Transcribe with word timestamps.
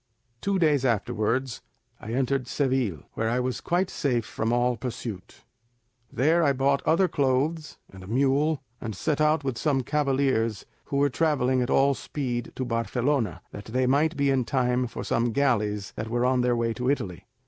Two 0.41 0.57
days 0.57 0.83
afterwards 0.83 1.61
I 1.99 2.11
entered 2.13 2.47
Seville, 2.47 3.03
where 3.13 3.29
I 3.29 3.39
was 3.39 3.61
quite 3.61 3.91
safe 3.91 4.25
from 4.25 4.51
all 4.51 4.75
pursuit. 4.75 5.43
"There 6.11 6.43
I 6.43 6.53
bought 6.53 6.81
other 6.87 7.07
clothes, 7.07 7.77
and 7.93 8.03
a 8.03 8.07
mule, 8.07 8.63
and 8.81 8.95
set 8.95 9.21
out 9.21 9.43
with 9.43 9.59
some 9.59 9.83
cavaliers 9.83 10.65
who 10.85 10.97
were 10.97 11.11
travelling 11.11 11.59
with 11.59 11.69
all 11.69 11.93
speed 11.93 12.51
to 12.55 12.65
Barcelona, 12.65 13.43
that 13.51 13.65
they 13.65 13.85
might 13.85 14.17
be 14.17 14.31
in 14.31 14.43
time 14.43 14.87
for 14.87 15.03
some 15.03 15.33
galleys 15.33 15.93
that 15.95 16.09
were 16.09 16.25
on 16.25 16.41
their 16.41 16.55
way 16.55 16.73
to 16.73 16.89
Italy. 16.89 17.27